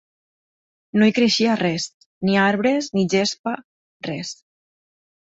No 1.01 1.09
hi 1.09 1.11
creixia 1.17 1.57
res, 1.59 1.83
ni 2.29 2.37
arbres, 2.43 2.87
ni 2.99 3.03
gespa... 3.15 3.53
res. 4.09 4.33